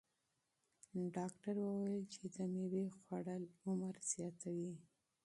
ډاکتر 1.15 1.55
وویل 1.61 1.97
چې 2.13 2.23
د 2.35 2.37
مېوې 2.53 2.85
خوړل 2.97 3.43
عمر 3.65 3.95
زیاتوي. 4.11 4.73